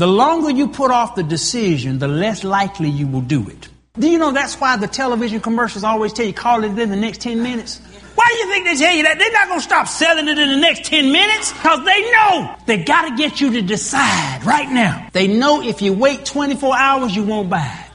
[0.00, 3.68] the longer you put off the decision, the less likely you will do it.
[3.98, 6.96] Do you know that's why the television commercials always tell you call it in the
[6.96, 7.82] next 10 minutes?
[8.14, 9.18] Why do you think they tell you that?
[9.18, 12.56] They're not going to stop selling it in the next 10 minutes because they know
[12.64, 15.06] they got to get you to decide right now.
[15.12, 17.89] They know if you wait 24 hours, you won't buy it.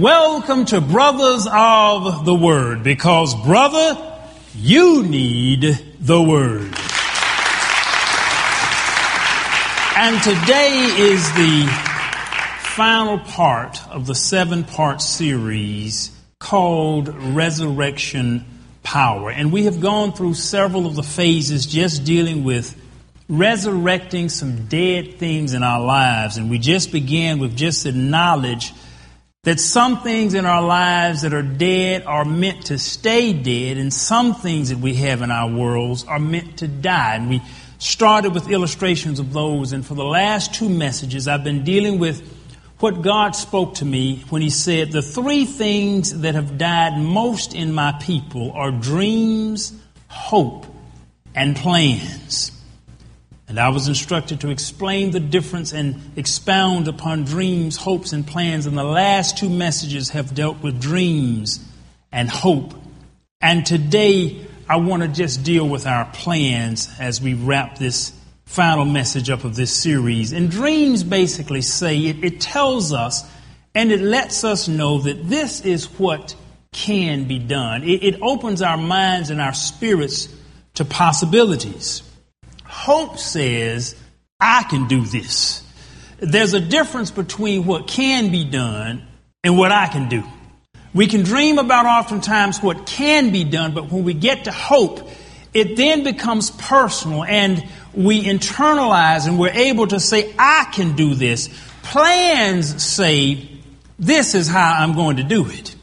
[0.00, 3.96] Welcome to Brothers of the Word because, brother,
[4.54, 5.62] you need
[5.98, 6.74] the Word.
[9.96, 11.66] And today is the
[12.74, 16.10] final part of the seven part series
[16.40, 18.44] called Resurrection
[18.82, 19.30] Power.
[19.30, 22.78] And we have gone through several of the phases just dealing with
[23.30, 26.36] resurrecting some dead things in our lives.
[26.36, 28.74] And we just began with just the knowledge
[29.46, 33.94] that some things in our lives that are dead are meant to stay dead, and
[33.94, 37.14] some things that we have in our worlds are meant to die.
[37.14, 37.40] And we
[37.78, 42.28] started with illustrations of those, and for the last two messages, I've been dealing with
[42.80, 47.54] what God spoke to me when He said, The three things that have died most
[47.54, 49.72] in my people are dreams,
[50.08, 50.66] hope,
[51.36, 52.50] and plans.
[53.48, 58.66] And I was instructed to explain the difference and expound upon dreams, hopes, and plans.
[58.66, 61.60] And the last two messages have dealt with dreams
[62.10, 62.74] and hope.
[63.40, 68.12] And today, I want to just deal with our plans as we wrap this
[68.46, 70.32] final message up of this series.
[70.32, 73.24] And dreams basically say it, it tells us
[73.74, 76.34] and it lets us know that this is what
[76.72, 77.84] can be done.
[77.84, 80.28] It, it opens our minds and our spirits
[80.74, 82.02] to possibilities.
[82.86, 83.96] Hope says,
[84.38, 85.60] I can do this.
[86.20, 89.04] There's a difference between what can be done
[89.42, 90.22] and what I can do.
[90.94, 95.00] We can dream about oftentimes what can be done, but when we get to hope,
[95.52, 101.16] it then becomes personal and we internalize and we're able to say, I can do
[101.16, 101.48] this.
[101.82, 103.48] Plans say,
[103.98, 105.74] this is how I'm going to do it.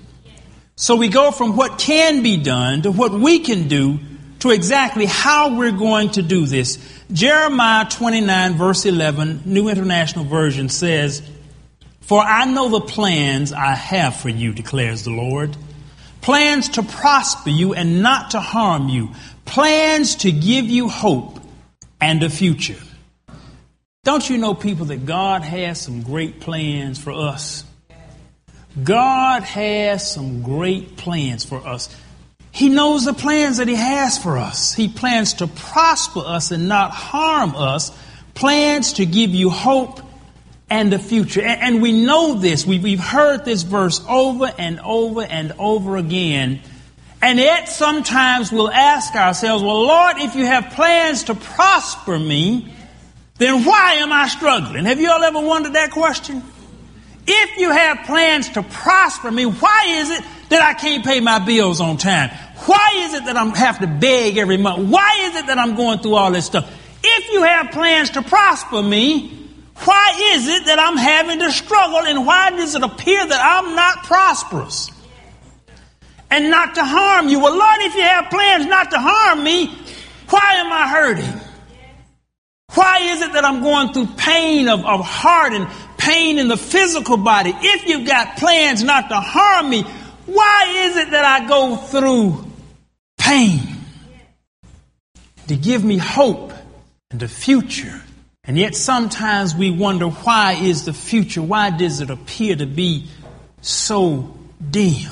[0.77, 3.99] So we go from what can be done to what we can do
[4.43, 6.77] to exactly how we're going to do this.
[7.11, 11.21] Jeremiah 29, verse 11, New International Version says,
[12.01, 15.55] For I know the plans I have for you, declares the Lord.
[16.21, 19.09] Plans to prosper you and not to harm you.
[19.45, 21.39] Plans to give you hope
[21.99, 22.79] and a future.
[24.03, 27.65] Don't you know, people, that God has some great plans for us?
[28.81, 31.95] God has some great plans for us.
[32.53, 34.75] He knows the plans that He has for us.
[34.75, 37.91] He plans to prosper us and not harm us,
[38.35, 39.99] plans to give you hope
[40.69, 41.41] and the future.
[41.41, 42.63] And, we know this.
[42.63, 46.61] We've heard this verse over and over and over again.
[47.23, 52.71] And yet sometimes we'll ask ourselves, well, Lord, if you have plans to prosper me,
[53.39, 54.85] then why am I struggling?
[54.85, 56.43] Have you all ever wondered that question?
[57.25, 61.39] If you have plans to prosper me, why is it that I can't pay my
[61.39, 62.29] bills on time?
[62.65, 64.89] Why is it that I have to beg every month?
[64.89, 66.71] Why is it that I'm going through all this stuff?
[67.03, 69.43] If you have plans to prosper me,
[69.83, 73.75] why is it that I'm having to struggle and why does it appear that I'm
[73.75, 74.89] not prosperous?
[76.29, 77.39] And not to harm you.
[77.39, 79.67] Well, Lord, if you have plans not to harm me,
[80.29, 81.41] why am I hurting?
[82.73, 85.67] Why is it that I'm going through pain of, of heart and
[85.97, 87.53] pain in the physical body?
[87.55, 89.85] If you've got plans not to harm me,
[90.25, 92.45] why is it that I go through
[93.17, 93.61] pain?
[95.47, 96.53] To give me hope
[97.11, 98.01] and a future.
[98.43, 103.07] And yet sometimes we wonder why is the future, why does it appear to be
[103.61, 104.37] so
[104.69, 105.11] dim?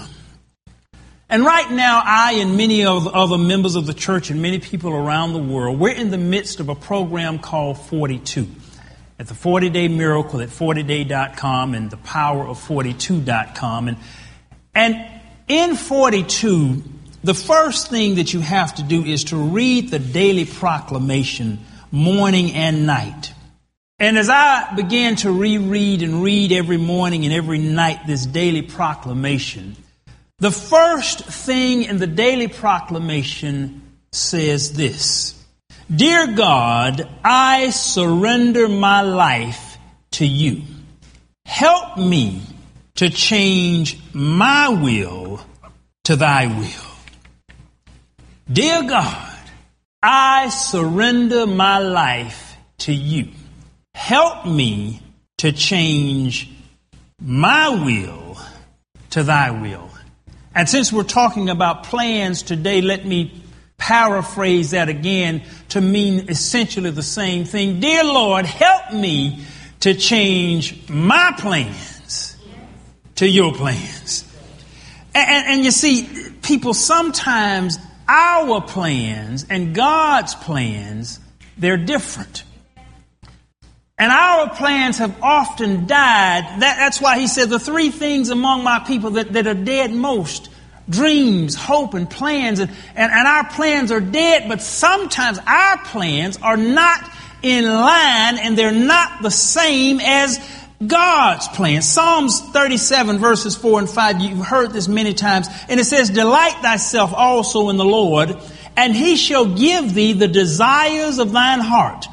[1.29, 4.59] And right now, I and many of the other members of the church and many
[4.59, 8.47] people around the world, we're in the midst of a program called 42
[9.17, 13.87] at the 40 Day Miracle at 40day.com and the power of 42.com.
[13.87, 13.97] And
[14.73, 15.05] and
[15.47, 16.83] in 42,
[17.23, 21.59] the first thing that you have to do is to read the daily proclamation
[21.91, 23.33] morning and night.
[23.99, 28.63] And as I began to reread and read every morning and every night this daily
[28.63, 29.75] proclamation,
[30.39, 33.81] the first thing in the daily proclamation
[34.11, 35.37] says this
[35.93, 39.77] Dear God, I surrender my life
[40.11, 40.63] to you.
[41.45, 42.41] Help me
[42.95, 45.41] to change my will
[46.03, 46.91] to thy will.
[48.51, 49.39] Dear God,
[50.03, 53.29] I surrender my life to you.
[53.93, 55.01] Help me
[55.37, 56.49] to change
[57.21, 58.37] my will
[59.11, 59.89] to thy will.
[60.53, 63.41] And since we're talking about plans today, let me
[63.77, 67.79] paraphrase that again to mean essentially the same thing.
[67.79, 69.45] Dear Lord, help me
[69.79, 72.00] to change my plans
[73.21, 74.25] to your plans.
[75.13, 76.09] And, and, and, you see,
[76.41, 77.77] people sometimes
[78.07, 81.19] our plans and God's plans,
[81.55, 82.43] they're different.
[83.99, 86.61] And our plans have often died.
[86.61, 89.93] That, that's why he said the three things among my people that, that are dead
[89.93, 90.49] most
[90.89, 92.57] dreams, hope, and plans.
[92.57, 97.07] And, and, and our plans are dead, but sometimes our plans are not
[97.43, 100.39] in line and they're not the same as
[100.85, 101.81] God's plan.
[101.81, 106.55] Psalms 37 verses 4 and 5, you've heard this many times, and it says, Delight
[106.61, 108.35] thyself also in the Lord,
[108.75, 112.05] and he shall give thee the desires of thine heart.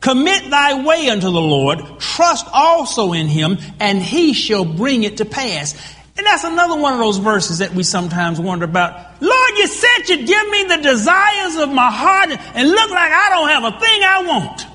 [0.00, 5.18] Commit thy way unto the Lord, trust also in him, and he shall bring it
[5.18, 5.74] to pass.
[6.16, 9.20] And that's another one of those verses that we sometimes wonder about.
[9.20, 13.30] Lord, you said you'd give me the desires of my heart, and look like I
[13.30, 14.66] don't have a thing I want.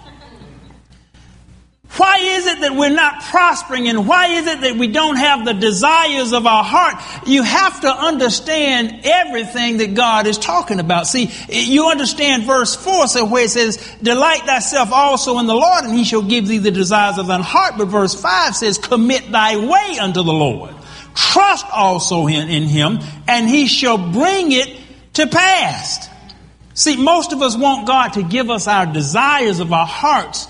[1.99, 5.43] Why is it that we're not prospering and why is it that we don't have
[5.43, 6.95] the desires of our heart?
[7.27, 11.07] You have to understand everything that God is talking about.
[11.07, 15.83] See, you understand verse 4 so where it says, Delight thyself also in the Lord
[15.83, 17.73] and he shall give thee the desires of thine heart.
[17.77, 20.73] But verse 5 says, Commit thy way unto the Lord.
[21.15, 24.73] Trust also in, in him and he shall bring it
[25.15, 26.07] to pass.
[26.75, 30.47] See, most of us want God to give us our desires of our hearts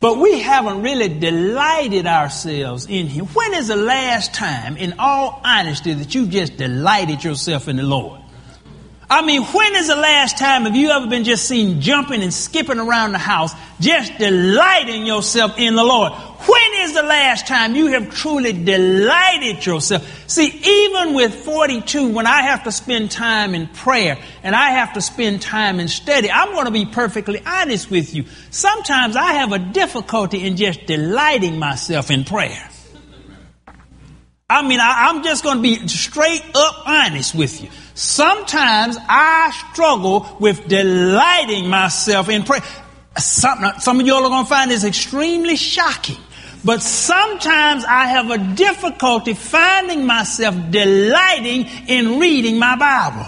[0.00, 3.26] but we haven't really delighted ourselves in Him.
[3.26, 7.82] When is the last time, in all honesty, that you've just delighted yourself in the
[7.82, 8.20] Lord?
[9.10, 12.32] I mean, when is the last time have you ever been just seen jumping and
[12.32, 16.12] skipping around the house, just delighting yourself in the Lord?
[16.12, 16.57] When
[16.88, 20.06] is the last time you have truly delighted yourself?
[20.28, 24.94] See, even with 42, when I have to spend time in prayer and I have
[24.94, 28.24] to spend time in study, I'm going to be perfectly honest with you.
[28.50, 32.68] Sometimes I have a difficulty in just delighting myself in prayer.
[34.50, 37.68] I mean, I, am just going to be straight up honest with you.
[37.94, 42.62] Sometimes I struggle with delighting myself in prayer.
[43.18, 46.16] Some, some of y'all are going to find this extremely shocking.
[46.64, 53.26] But sometimes I have a difficulty finding myself delighting in reading my Bible.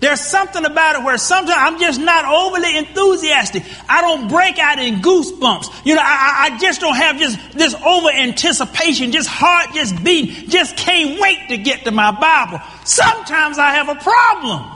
[0.00, 3.64] There's something about it where sometimes I'm just not overly enthusiastic.
[3.88, 5.84] I don't break out in goosebumps.
[5.84, 10.48] You know, I, I just don't have just this over anticipation, just heart just beating,
[10.48, 12.60] just can't wait to get to my Bible.
[12.84, 14.70] Sometimes I have a problem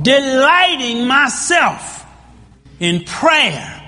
[0.00, 2.06] delighting myself
[2.78, 3.82] in prayer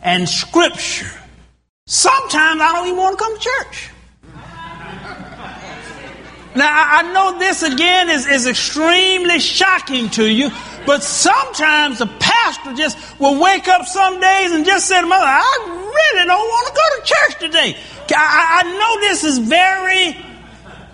[0.00, 1.10] and scripture.
[1.86, 3.90] Sometimes I don't even want to come to church.
[6.56, 10.50] Now, I know this again is, is extremely shocking to you,
[10.86, 15.26] but sometimes the pastor just will wake up some days and just say to mother,
[15.26, 17.76] I really don't want to go to church today.
[18.16, 20.16] I, I know this is very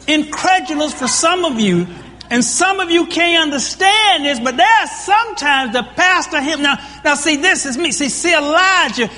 [0.09, 1.87] incredulous for some of you,
[2.31, 6.79] and some of you can't understand this, but there's sometimes the pastor him now.
[7.05, 7.93] Now, see, this is me.
[7.93, 8.35] See, C.
[8.35, 9.11] Elijah.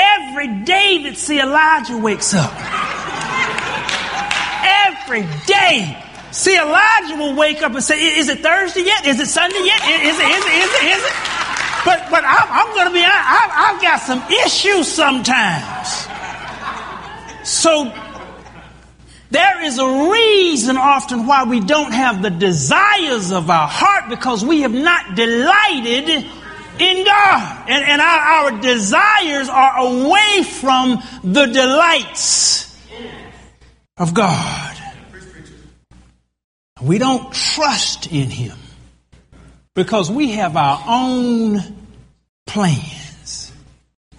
[0.00, 1.40] Every day that C.
[1.40, 2.52] Elijah wakes up
[5.10, 5.96] every day.
[6.32, 9.06] See, Elijah will wake up and say, Is it Thursday yet?
[9.06, 9.80] Is it Sunday yet?
[9.82, 11.12] Is it, is it, is it, is it?
[11.84, 16.06] But, but I'm, I'm going to be, I, I've got some issues sometimes.
[17.48, 17.92] So,
[19.30, 24.44] there is a reason often why we don't have the desires of our heart because
[24.44, 26.26] we have not delighted
[26.80, 27.68] in God.
[27.68, 32.76] And, and our, our desires are away from the delights
[33.96, 34.76] of God.
[36.80, 38.56] We don't trust in Him
[39.74, 41.60] because we have our own
[42.46, 43.52] plans.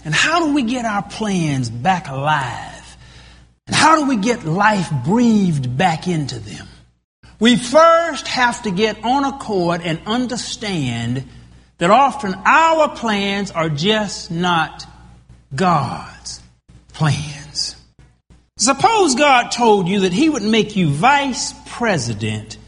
[0.06, 2.98] And how do we get our plans back alive?
[3.68, 6.68] And how do we get life breathed back into them?
[7.40, 11.28] We first have to get on accord and understand
[11.82, 14.86] that often our plans are just not
[15.56, 16.40] God's
[16.94, 17.76] plans.
[18.56, 22.60] Suppose God told you that He would make you vice president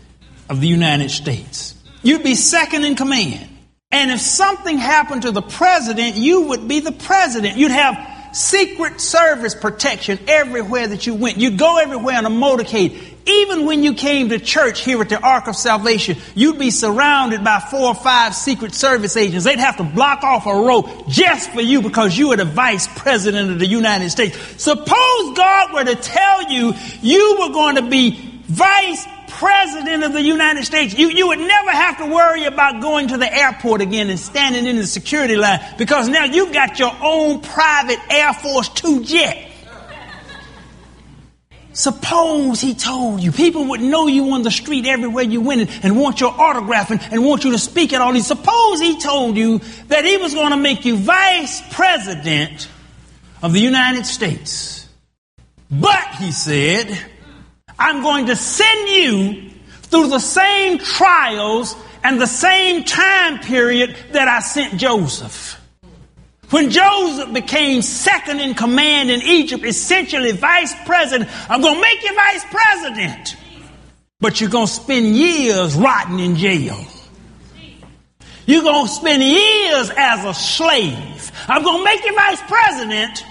[0.49, 1.75] of the United States.
[2.01, 3.47] You'd be second in command.
[3.91, 7.55] And if something happened to the president, you would be the president.
[7.55, 11.37] You'd have Secret Service protection everywhere that you went.
[11.37, 13.12] You'd go everywhere on a motorcade.
[13.25, 17.43] Even when you came to church here at the Ark of Salvation, you'd be surrounded
[17.43, 19.45] by four or five Secret Service agents.
[19.45, 22.87] They'd have to block off a row just for you because you were the Vice
[22.99, 24.37] President of the United States.
[24.61, 30.21] Suppose God were to tell you you were going to be Vice President of the
[30.21, 34.09] United States, you, you would never have to worry about going to the airport again
[34.09, 38.69] and standing in the security line because now you've got your own private Air Force
[38.69, 39.52] Two jet.
[41.73, 45.99] Suppose he told you, people would know you on the street everywhere you went and,
[45.99, 48.27] want your autograph and, and, want you to speak at all these.
[48.27, 52.69] Suppose he told you that he was going to make you vice president
[53.41, 54.87] of the United States.
[55.71, 56.95] But, he said,
[57.79, 59.49] I'm going to send you
[59.83, 65.59] through the same trials and the same time period that I sent Joseph.
[66.53, 72.03] When Joseph became second in command in Egypt, essentially vice president, I'm going to make
[72.03, 73.37] you vice president.
[74.19, 76.77] But you're going to spend years rotting in jail.
[78.45, 81.31] You're going to spend years as a slave.
[81.47, 83.25] I'm going to make you vice president,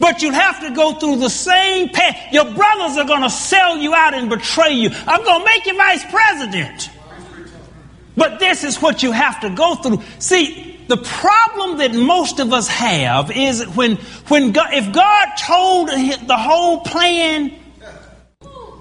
[0.00, 2.32] but you have to go through the same path.
[2.32, 4.88] Your brothers are going to sell you out and betray you.
[5.06, 6.88] I'm going to make you vice president.
[8.16, 10.02] But this is what you have to go through.
[10.18, 13.96] See, the problem that most of us have is when,
[14.28, 17.52] when God, if God told the whole plan,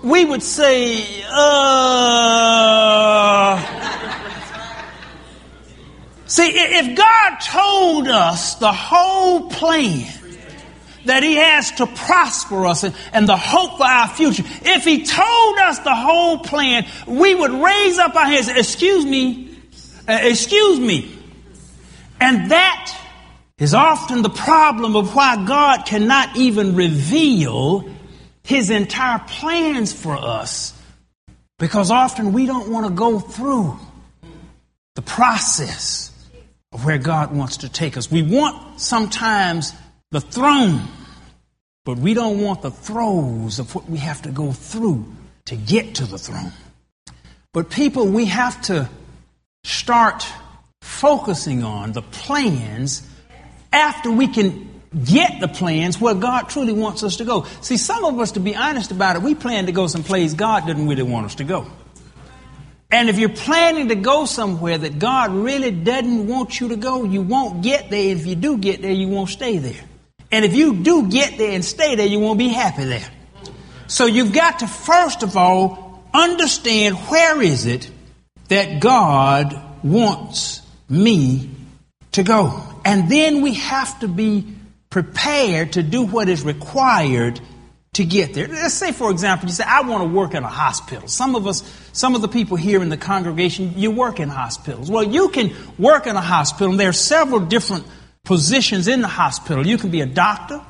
[0.04, 1.98] we would say, uh.
[6.28, 10.14] See, if God told us the whole plan,
[11.06, 14.44] that He has to prosper us and, and, the hope for our future.
[14.46, 19.58] If He told us the whole plan, we would raise up our hands, excuse me,
[20.08, 21.16] uh, excuse me.
[22.19, 22.97] And that
[23.57, 27.89] is often the problem of why God cannot even reveal
[28.43, 30.74] His entire plans for us.
[31.59, 33.79] Because often we don't want to go through
[34.95, 36.12] the process
[36.71, 38.12] of where God wants to take us.
[38.12, 39.74] We want sometimes
[40.12, 40.81] the throne
[41.88, 45.05] but we don't want the throes of what we have to go through
[45.45, 46.51] to get to the throne.
[47.53, 48.89] But people, we have to
[49.63, 50.27] start
[50.98, 53.08] focusing on the plans
[53.72, 57.46] after we can get the plans where God truly wants us to go.
[57.62, 60.66] See, some of us, to be honest about it, we plan to go someplace God
[60.66, 61.68] didn't really want us to go.
[62.89, 67.04] And if you're planning to go somewhere that God really doesn't want you to go,
[67.04, 68.16] you won't get there.
[68.16, 69.84] If you do get there, you won't stay there.
[70.32, 73.08] And if you do get there and stay there, you won't be happy there.
[73.88, 77.92] So you've got to first of all understand where is it
[78.48, 81.50] that God wants me
[82.13, 82.63] to go.
[82.86, 84.46] And then we have to be
[84.89, 87.39] prepared to do what is required
[87.94, 88.48] to get there.
[88.48, 91.08] Let's say, for example, you say, I want to work in a hospital.
[91.08, 91.63] Some of us,
[91.94, 94.89] some of the people here in the congregation, you work in hospitals.
[94.89, 97.86] Well, you can work in a hospital, and there are several different
[98.24, 99.65] positions in the hospital.
[99.65, 100.62] You can be a doctor,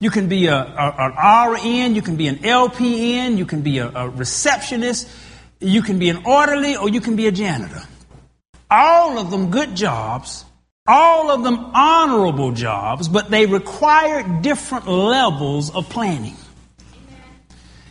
[0.00, 3.78] you can be a, a, an RN, you can be an LPN, you can be
[3.78, 5.08] a, a receptionist,
[5.60, 7.82] you can be an orderly, or you can be a janitor.
[8.74, 10.46] All of them good jobs,
[10.86, 16.36] all of them honorable jobs, but they require different levels of planning.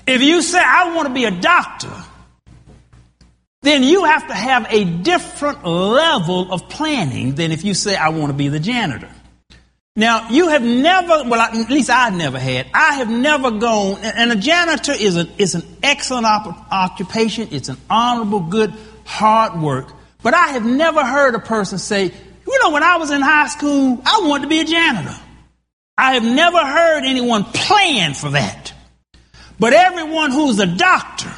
[0.07, 1.93] If you say, I want to be a doctor,
[3.61, 8.09] then you have to have a different level of planning than if you say, I
[8.09, 9.09] want to be the janitor.
[9.95, 14.31] Now, you have never, well, at least I've never had, I have never gone, and
[14.31, 18.73] a janitor is, a, is an excellent op- occupation, it's an honorable, good,
[19.05, 23.11] hard work, but I have never heard a person say, you know, when I was
[23.11, 25.15] in high school, I wanted to be a janitor.
[25.97, 28.73] I have never heard anyone plan for that.
[29.59, 31.31] But everyone who's a doctor,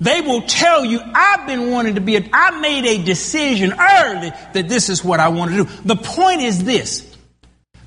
[0.00, 4.30] they will tell you, I've been wanting to be, a, I made a decision early
[4.54, 5.70] that this is what I want to do.
[5.84, 7.06] The point is this.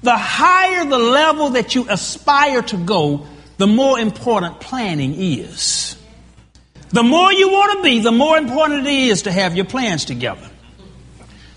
[0.01, 3.25] The higher the level that you aspire to go,
[3.57, 5.95] the more important planning is.
[6.93, 10.05] The more you want to be, the more important it is to have your plans
[10.05, 10.49] together.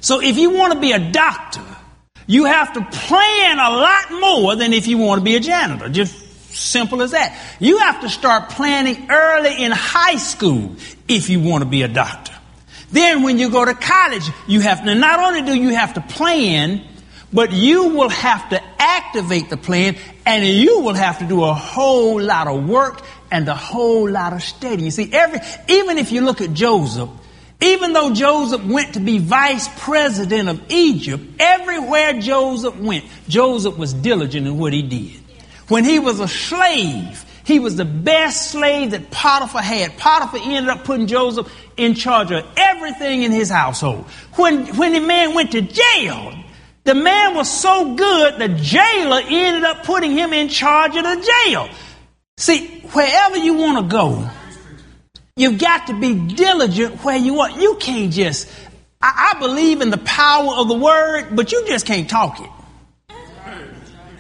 [0.01, 1.63] So if you want to be a doctor,
[2.27, 5.89] you have to plan a lot more than if you want to be a janitor.
[5.89, 6.27] Just
[6.57, 7.39] Simple as that.
[7.61, 10.77] You have to start planning early in high school
[11.07, 12.33] if you want to be a doctor.
[12.91, 16.01] Then when you go to college, you have to, not only do you have to
[16.01, 16.83] plan,
[17.31, 21.53] but you will have to activate the plan and you will have to do a
[21.53, 24.85] whole lot of work and a whole lot of studying.
[24.85, 27.09] You see, every, even if you look at Joseph,
[27.61, 33.95] Even though Joseph went to be vice president of Egypt, everywhere Joseph went, Joseph was
[33.95, 35.21] diligent in what he did.
[35.69, 39.97] When he was a slave, he was the best slave that Potiphar had.
[39.97, 44.05] Potiphar ended up putting Joseph in charge of everything in his household.
[44.35, 46.35] When, when the man went to jail,
[46.85, 51.33] the man was so good, the jailer ended up putting him in charge of the
[51.47, 51.69] jail.
[52.39, 54.31] See, wherever you want to go,
[55.39, 57.51] You've got to be diligent where you are.
[57.51, 58.49] You can't just,
[59.03, 62.51] I, I believe in the power of the word, but you just can't talk it.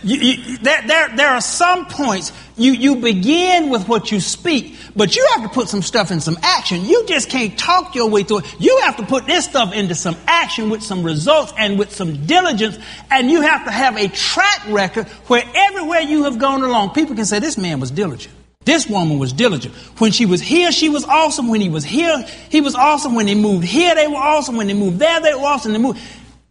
[0.03, 4.77] You, you, there, there, there are some points you, you begin with what you speak,
[4.95, 6.85] but you have to put some stuff in some action.
[6.85, 8.57] You just can't talk your way through it.
[8.59, 12.27] You have to put this stuff into some action with some results and with some
[12.27, 12.79] diligence,
[13.11, 17.15] and you have to have a track record where everywhere you have gone along, people
[17.15, 18.35] can say, this man was diligent.
[18.65, 19.75] This woman was diligent.
[19.99, 21.49] When she was here, she was awesome.
[21.49, 23.15] When he was here, he was awesome.
[23.15, 24.57] When they moved here, they were awesome.
[24.57, 25.73] When they moved there, they were awesome.
[25.73, 26.01] They moved.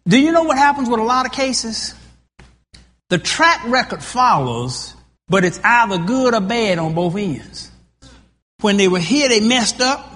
[0.08, 1.94] Do you know what happens with a lot of cases?
[3.10, 4.95] The track record follows,
[5.28, 7.72] but it's either good or bad on both ends.
[8.62, 10.12] When they were here, they messed up.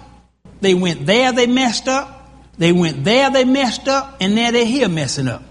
[0.61, 2.15] They went there, they messed up.
[2.57, 4.17] They went there, they messed up.
[4.19, 5.43] And now they're here messing up.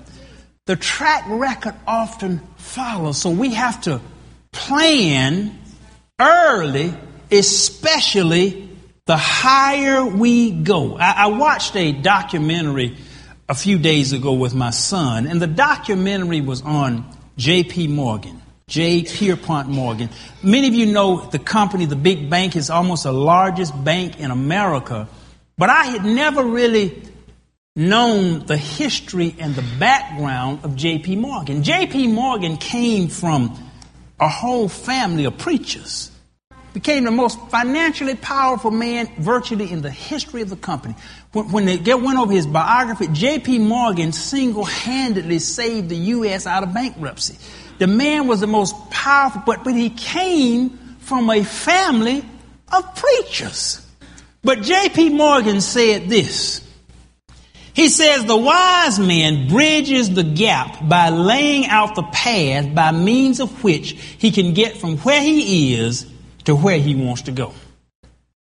[0.67, 3.19] The track record often follows.
[3.19, 4.01] So we have to
[4.53, 5.59] plan
[6.21, 6.95] early,
[7.31, 8.69] especially
[9.07, 10.97] the higher we go.
[10.99, 12.99] I, I, watched a documentary
[13.49, 17.07] a few days ago with my son, and the documentary was on
[17.39, 17.89] J.P.
[17.89, 18.38] Morgan.
[18.69, 19.03] J.
[19.03, 20.11] Pierpont Morgan.
[20.43, 24.31] Many of you know the company, the big bank, is almost the largest bank in
[24.31, 25.09] America.
[25.57, 27.03] But I had never really
[27.75, 31.17] known the history and the background of J.P.
[31.17, 31.63] Morgan.
[31.63, 32.09] J.P.
[32.09, 33.59] Morgan came from
[34.21, 36.11] a whole family of preachers.
[36.75, 40.95] Became the most financially powerful man virtually in the history of the company.
[41.33, 43.61] When, when they get, went over his biography, J.P.
[43.61, 46.47] Morgan single handedly saved the U.S.
[46.47, 47.39] out of bankruptcy.
[47.79, 50.71] The man was the most powerful, but, but he came
[51.01, 52.25] from a family
[52.73, 53.85] of preachers.
[54.43, 55.11] But J.P.
[55.11, 56.65] Morgan said this.
[57.75, 63.39] He says the wise man bridges the gap by laying out the path by means
[63.39, 66.05] of which he can get from where he is
[66.45, 67.53] to where he wants to go.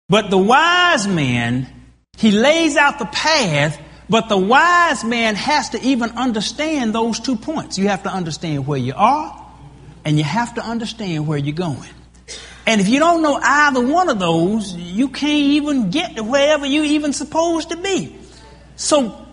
[0.09, 1.67] But the wise man,
[2.17, 3.77] he lays out the path,
[4.09, 7.79] but the wise man has to even understand those two points.
[7.79, 9.47] You have to understand where you are,
[10.05, 11.89] and you have to understand where you're going.
[12.67, 16.65] And if you don't know either one of those, you can't even get to wherever
[16.65, 18.17] you're even supposed to be.
[18.77, 19.27] So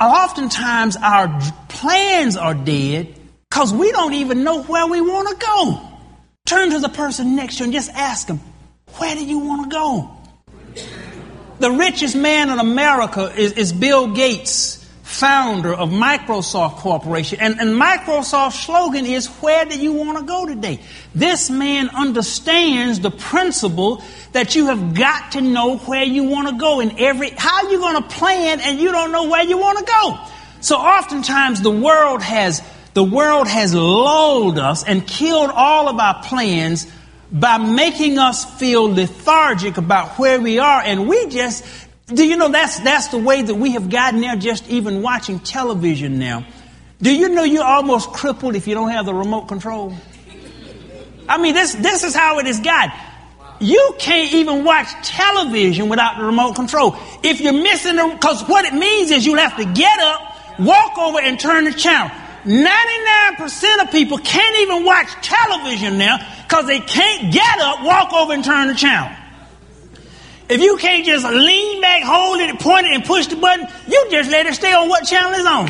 [0.00, 3.18] oftentimes our plans are dead
[3.50, 5.80] because we don't even know where we want to go.
[6.46, 8.40] Turn to the person next to you and just ask them,
[8.98, 10.17] where do you want to go?
[11.58, 17.40] The richest man in America is, is Bill Gates, founder of Microsoft Corporation.
[17.40, 20.78] And, and Microsoft's slogan is, where do you want to go today?
[21.16, 26.56] This man understands the principle that you have got to know where you want to
[26.56, 29.78] go in every, how you going to plan and you don't know where you want
[29.78, 30.18] to go?
[30.60, 32.62] So oftentimes the world has,
[32.94, 36.86] the world has lulled us and killed all of our plans
[37.30, 41.64] by making us feel lethargic about where we are and we just,
[42.06, 45.38] do you know that's, that's the way that we have gotten there just even watching
[45.38, 46.46] television now?
[47.00, 49.94] Do you know you're almost crippled if you don't have the remote control?
[51.28, 52.90] I mean, this, this is how it is got.
[53.60, 56.96] You can't even watch television without the remote control.
[57.22, 60.96] If you're missing the, cause what it means is you'll have to get up, walk
[60.96, 62.10] over and turn the channel.
[62.48, 68.32] 99% of people can't even watch television now because they can't get up, walk over
[68.32, 69.14] and turn the channel.
[70.48, 74.06] If you can't just lean back, hold it, point it, and push the button, you
[74.10, 75.66] just let it stay on what channel is on.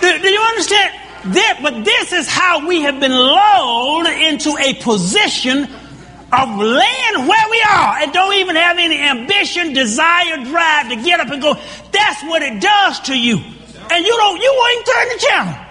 [0.00, 0.92] do, do you understand?
[1.34, 5.68] That, but this is how we have been lulled into a position
[6.32, 11.20] of laying where we are and don't even have any ambition, desire, drive to get
[11.20, 11.54] up and go.
[11.92, 13.40] That's what it does to you.
[13.90, 15.66] And you don't, you won't turn the channel.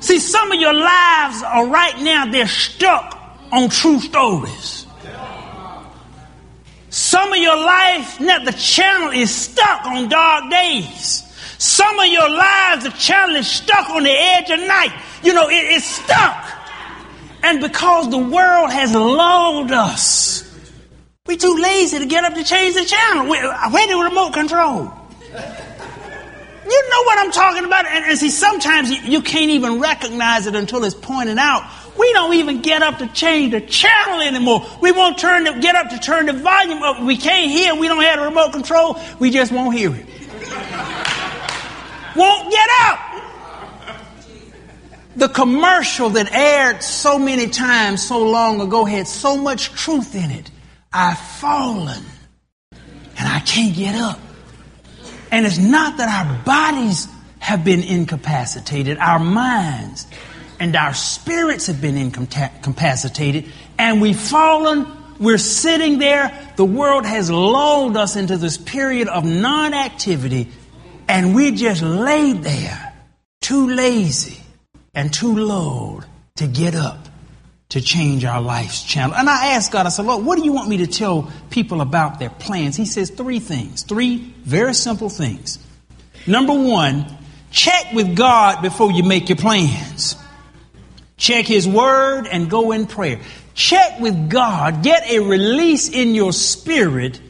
[0.00, 3.16] See, some of your lives are right now, they're stuck
[3.52, 4.86] on true stories.
[6.88, 11.22] Some of your life, now the channel is stuck on dark days.
[11.58, 14.92] Some of your lives, the channel is stuck on the edge of night.
[15.22, 16.48] You know, it, it's stuck.
[17.42, 20.42] And because the world has lulled us,
[21.26, 23.28] we're too lazy to get up to change the channel.
[23.28, 24.90] Where the remote control?
[26.70, 27.84] You know what I'm talking about?
[27.86, 31.68] And, and see, sometimes you, you, can't even recognize it until it's pointed out.
[31.98, 34.64] We don't even get up to change the channel anymore.
[34.80, 37.02] We won't turn the, get up to turn the volume up.
[37.02, 37.74] We can't hear.
[37.74, 39.00] We don't have a remote control.
[39.18, 40.06] We just won't hear it.
[42.14, 43.00] won't get up.
[45.16, 50.30] The commercial that aired so many times so long ago had so much truth in
[50.30, 50.48] it.
[50.92, 52.04] I've fallen
[52.70, 54.20] and I can't get up.
[55.30, 60.06] And it's not that our bodies have been incapacitated, our minds
[60.60, 64.86] and our spirits have been incapacitated, and we've fallen.
[65.18, 66.52] We're sitting there.
[66.56, 70.48] The world has lulled us into this period of non activity,
[71.08, 72.94] and we just laid there,
[73.40, 74.38] too lazy
[74.94, 77.08] and too lulled to get up
[77.70, 79.14] to change our life's channel.
[79.14, 81.80] And I asked God, I said, Lord, what do you want me to tell people
[81.80, 82.76] about their plans?
[82.76, 85.58] He says three things, three very simple things.
[86.26, 87.06] Number one,
[87.50, 90.16] check with God before you make your plans.
[91.16, 93.20] Check His Word and go in prayer.
[93.54, 94.82] Check with God.
[94.82, 97.20] Get a release in your spirit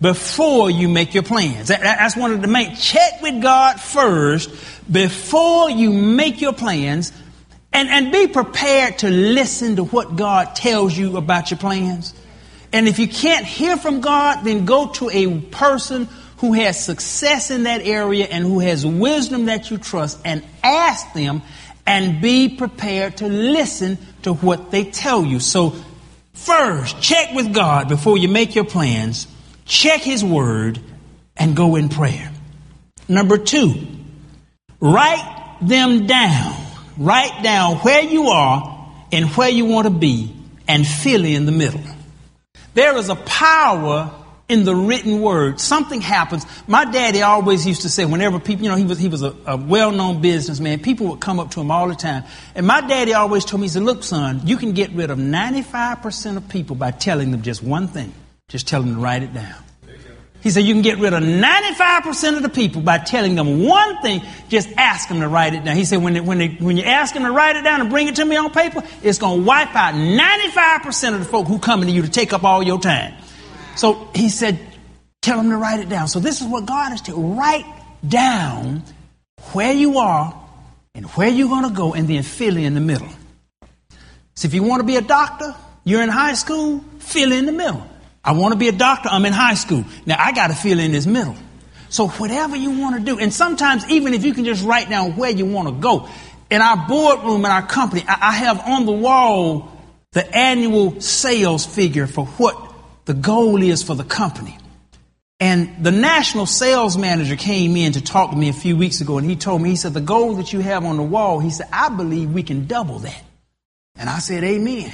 [0.00, 1.68] before you make your plans.
[1.68, 2.74] That's one of the main.
[2.76, 4.50] Check with God first
[4.90, 7.12] before you make your plans
[7.72, 12.14] and, and be prepared to listen to what God tells you about your plans.
[12.72, 17.50] And if you can't hear from God, then go to a person who has success
[17.50, 21.42] in that area and who has wisdom that you trust and ask them
[21.86, 25.40] and be prepared to listen to what they tell you.
[25.40, 25.74] So,
[26.32, 29.26] first, check with God before you make your plans,
[29.64, 30.80] check His Word,
[31.36, 32.32] and go in prayer.
[33.08, 33.74] Number two,
[34.80, 40.34] write them down Write down where you are and where you want to be
[40.68, 41.82] and fill in the middle.
[42.74, 44.10] There is a power
[44.50, 45.60] in the written word.
[45.60, 46.44] Something happens.
[46.66, 49.34] My daddy always used to say, whenever people, you know, he was, he was a,
[49.46, 52.24] a well known businessman, people would come up to him all the time.
[52.54, 55.18] And my daddy always told me, he said, Look, son, you can get rid of
[55.18, 58.12] 95% of people by telling them just one thing.
[58.48, 59.54] Just tell them to write it down.
[60.42, 64.00] He said, You can get rid of 95% of the people by telling them one
[64.02, 65.76] thing, just ask them to write it down.
[65.76, 67.90] He said, When, they, when, they, when you ask them to write it down and
[67.90, 71.46] bring it to me on paper, it's going to wipe out 95% of the folk
[71.46, 73.14] who come to you to take up all your time.
[73.76, 74.58] So he said,
[75.22, 76.08] Tell them to write it down.
[76.08, 77.66] So this is what God is to write
[78.06, 78.82] down
[79.52, 80.34] where you are
[80.94, 83.08] and where you're going to go and then fill in the middle.
[84.34, 87.52] So if you want to be a doctor, you're in high school, fill in the
[87.52, 87.86] middle.
[88.24, 89.08] I want to be a doctor.
[89.10, 89.84] I'm in high school.
[90.06, 91.36] Now I got to fill in this middle.
[91.88, 95.16] So whatever you want to do, and sometimes even if you can just write down
[95.16, 96.08] where you want to go.
[96.50, 99.70] In our boardroom in our company, I have on the wall
[100.12, 104.58] the annual sales figure for what the goal is for the company.
[105.38, 109.16] And the national sales manager came in to talk to me a few weeks ago,
[109.16, 111.50] and he told me, he said, the goal that you have on the wall, he
[111.50, 113.22] said, I believe we can double that.
[113.96, 114.92] And I said, Amen.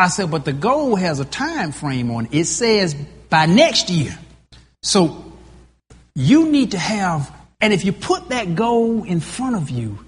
[0.00, 2.34] I said, but the goal has a time frame on it.
[2.34, 2.94] It says
[3.28, 4.18] by next year.
[4.82, 5.32] So
[6.14, 9.98] you need to have, and if you put that goal in front of you,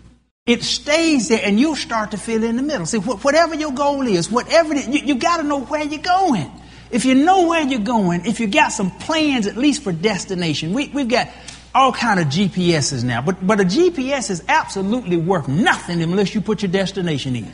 [0.46, 2.86] it stays there and you'll start to fill in the middle.
[2.86, 6.00] See, whatever your goal is, whatever it is, you, you got to know where you're
[6.00, 6.50] going.
[6.90, 10.72] If you know where you're going, if you got some plans at least for destination,
[10.72, 11.28] we, we've got
[11.74, 16.40] all kind of GPSs now, but, but a GPS is absolutely worth nothing unless you
[16.40, 17.52] put your destination in.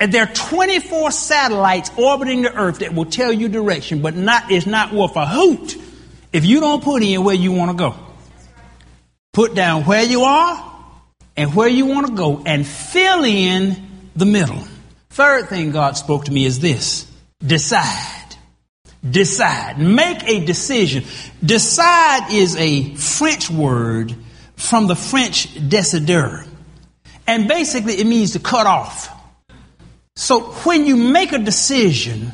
[0.00, 4.50] And there are 24 satellites orbiting the earth that will tell you direction, but not,
[4.50, 5.76] it's not worth a hoot
[6.32, 7.94] if you don't put in where you want to go.
[9.34, 10.74] Put down where you are
[11.36, 13.76] and where you want to go and fill in
[14.16, 14.64] the middle.
[15.10, 17.06] Third thing God spoke to me is this
[17.46, 18.16] decide.
[19.08, 19.78] Decide.
[19.78, 21.04] Make a decision.
[21.44, 24.14] Decide is a French word
[24.56, 26.46] from the French décider.
[27.26, 29.19] And basically it means to cut off.
[30.20, 32.30] So when you make a decision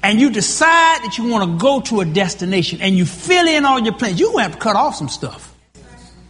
[0.00, 3.64] and you decide that you want to go to a destination and you fill in
[3.64, 5.52] all your plans, you're going to have to cut off some stuff.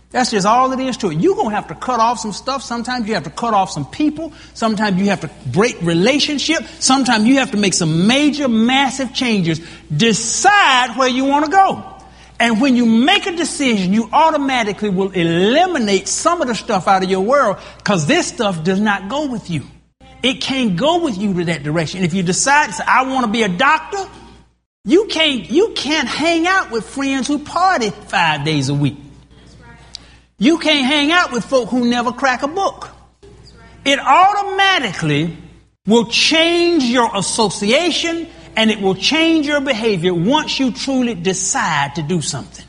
[0.08, 1.20] That's just all it is to it.
[1.20, 2.62] You're going to have to cut off some stuff.
[2.62, 4.32] Sometimes you have to cut off some people.
[4.54, 6.62] Sometimes you have to break relationship.
[6.78, 9.60] Sometimes you have to make some major, massive changes.
[9.94, 11.84] Decide where you want to go.
[12.38, 17.02] And when you make a decision, you automatically will eliminate some of the stuff out
[17.02, 19.66] of your world because this stuff does not go with you.
[20.22, 22.04] It can't go with you to that direction.
[22.04, 24.06] If you decide say, I want to be a doctor,
[24.84, 28.96] you can't, you can't hang out with friends who party five days a week.
[30.38, 32.88] You can't hang out with folk who never crack a book.
[33.84, 35.36] It automatically
[35.86, 42.02] will change your association and it will change your behavior once you truly decide to
[42.02, 42.64] do something.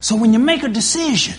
[0.00, 1.36] So when you make a decision,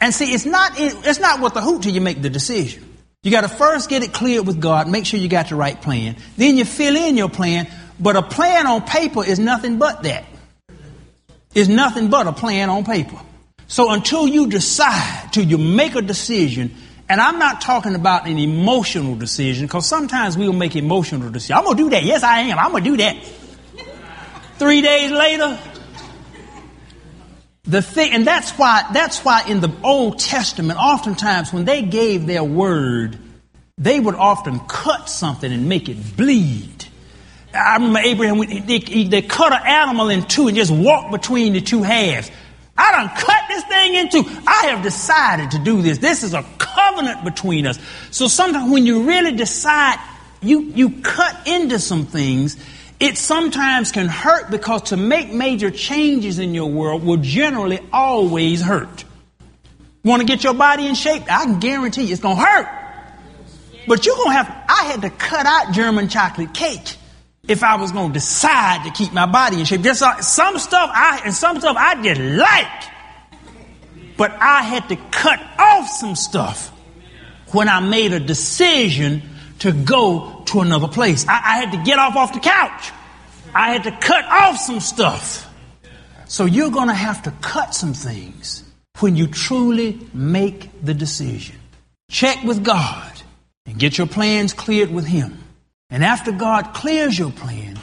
[0.00, 2.87] and see, it's not, it's not what the hoot till you make the decision.
[3.24, 5.80] You got to first get it cleared with God, make sure you got the right
[5.80, 6.16] plan.
[6.36, 10.24] Then you fill in your plan, but a plan on paper is nothing but that.
[11.52, 13.18] Is nothing but a plan on paper.
[13.66, 16.74] So until you decide, till you make a decision,
[17.08, 21.58] and I'm not talking about an emotional decision, because sometimes we'll make emotional decisions.
[21.58, 22.04] I'm gonna do that.
[22.04, 22.58] Yes, I am.
[22.58, 23.16] I'm gonna do that.
[24.58, 25.58] Three days later,
[27.64, 32.26] the thing, and that's why, that's why in the Old Testament, oftentimes when they gave
[32.26, 33.18] their word,
[33.76, 36.86] they would often cut something and make it bleed.
[37.54, 41.60] I remember Abraham, they, they cut an animal in two and just walked between the
[41.60, 42.30] two halves.
[42.76, 44.18] I done cut this thing into.
[44.46, 45.98] I have decided to do this.
[45.98, 47.78] This is a covenant between us.
[48.10, 49.98] So sometimes when you really decide,
[50.40, 52.56] you, you cut into some things
[53.00, 58.60] it sometimes can hurt because to make major changes in your world will generally always
[58.60, 59.04] hurt.
[60.04, 61.22] Want to get your body in shape?
[61.30, 62.66] I can guarantee you it's going to hurt.
[63.86, 66.96] But you're going to have, I had to cut out German chocolate cake
[67.46, 69.82] if I was going to decide to keep my body in shape.
[69.82, 72.92] There's some stuff I, and some stuff I just like.
[74.16, 76.68] But I had to cut off some stuff
[77.52, 79.22] when I made a decision
[79.60, 81.26] to go to another place.
[81.28, 82.92] I, I had to get off off the couch.
[83.54, 85.46] I had to cut off some stuff.
[86.26, 88.62] So you're going to have to cut some things
[89.00, 91.56] when you truly make the decision.
[92.10, 93.12] Check with God
[93.66, 95.38] and get your plans cleared with Him.
[95.90, 97.78] And after God clears your plan,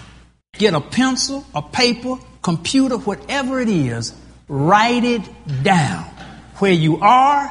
[0.54, 4.14] get a pencil, a paper, computer, whatever it is,
[4.48, 5.24] write it
[5.64, 6.04] down
[6.58, 7.48] where you are,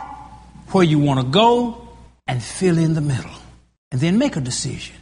[0.68, 1.88] where you want to go,
[2.26, 3.30] and fill in the middle
[3.94, 4.96] and then make a decision.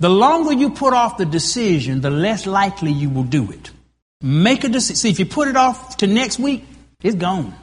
[0.00, 3.70] The longer you put off the decision, the less likely you will do it.
[4.20, 4.96] Make a decision.
[4.96, 6.64] See, if you put it off to next week,
[7.02, 7.54] it's gone.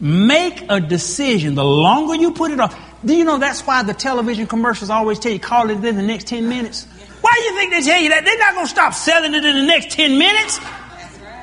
[0.00, 1.54] Make a decision.
[1.54, 5.18] The longer you put it off, do you know that's why the television commercials always
[5.18, 6.86] tell you call it in the next 10 minutes?
[7.20, 8.24] Why do you think they tell you that?
[8.24, 10.58] They're not going to stop selling it in the next 10 minutes.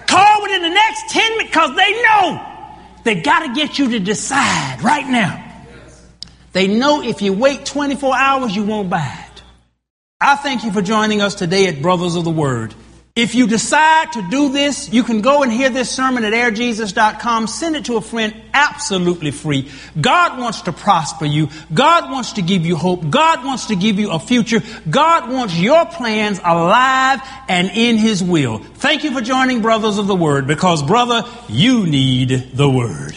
[0.07, 2.45] Call within the next 10 minutes because they know
[3.03, 5.43] they got to get you to decide right now.
[6.51, 9.26] They know if you wait 24 hours, you won't buy.
[10.19, 12.73] I thank you for joining us today at Brothers of the Word.
[13.15, 17.45] If you decide to do this, you can go and hear this sermon at airjesus.com.
[17.45, 19.69] Send it to a friend absolutely free.
[19.99, 21.49] God wants to prosper you.
[21.71, 23.07] God wants to give you hope.
[23.11, 24.63] God wants to give you a future.
[24.89, 28.57] God wants your plans alive and in His will.
[28.57, 33.13] Thank you for joining Brothers of the Word because, brother, you need the Word.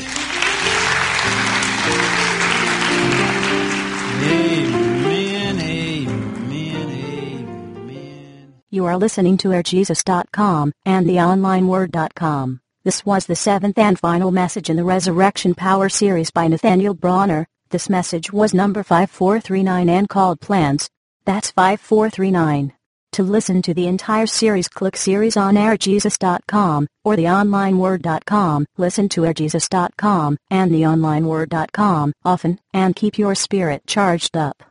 [8.73, 12.61] You are listening to airjesus.com and theonlineword.com.
[12.85, 17.49] This was the seventh and final message in the Resurrection Power series by Nathaniel Bronner.
[17.71, 20.89] This message was number 5439 and called Plans.
[21.25, 22.73] That's 5439.
[23.13, 28.67] To listen to the entire series, click series on airjesus.com or theonlineword.com.
[28.77, 34.63] Listen to airjesus.com and theonlineword.com often and keep your spirit charged up.